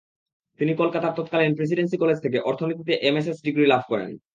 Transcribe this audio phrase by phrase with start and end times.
[0.59, 4.11] তিনি কলকাতার তৎকালীন প্রেসিডেন্সি কলেজ থেকে অর্থনীতিতে এমএসএস ডিগ্রি লাভ করেন।